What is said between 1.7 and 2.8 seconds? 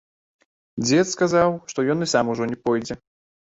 што ён і сам ужо не